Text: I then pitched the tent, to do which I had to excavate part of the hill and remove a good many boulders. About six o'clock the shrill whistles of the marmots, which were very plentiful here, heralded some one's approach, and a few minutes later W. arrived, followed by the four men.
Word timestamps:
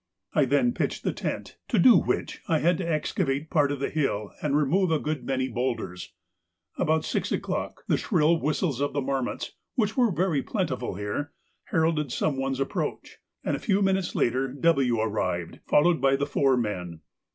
I 0.33 0.45
then 0.45 0.73
pitched 0.73 1.03
the 1.03 1.13
tent, 1.13 1.57
to 1.67 1.77
do 1.77 1.95
which 1.95 2.41
I 2.47 2.57
had 2.57 2.79
to 2.79 2.91
excavate 2.91 3.51
part 3.51 3.71
of 3.71 3.79
the 3.79 3.91
hill 3.91 4.31
and 4.41 4.57
remove 4.57 4.89
a 4.89 4.97
good 4.97 5.23
many 5.23 5.47
boulders. 5.47 6.11
About 6.75 7.05
six 7.05 7.31
o'clock 7.31 7.83
the 7.87 7.97
shrill 7.97 8.41
whistles 8.41 8.81
of 8.81 8.93
the 8.93 9.01
marmots, 9.01 9.51
which 9.75 9.95
were 9.95 10.11
very 10.11 10.41
plentiful 10.41 10.95
here, 10.95 11.33
heralded 11.65 12.11
some 12.11 12.37
one's 12.37 12.59
approach, 12.59 13.19
and 13.43 13.55
a 13.55 13.59
few 13.59 13.83
minutes 13.83 14.15
later 14.15 14.47
W. 14.51 14.99
arrived, 14.99 15.59
followed 15.67 16.01
by 16.01 16.15
the 16.15 16.25
four 16.25 16.57
men. 16.57 17.01